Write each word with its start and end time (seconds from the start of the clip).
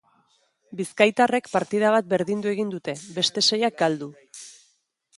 Bizkaitarrek 0.79 1.51
partida 1.57 1.93
bat 1.97 2.09
berdindu 2.15 2.51
egin 2.55 2.75
dute, 2.75 2.99
beste 3.21 3.47
seiak 3.51 3.81
galdu. 3.87 4.13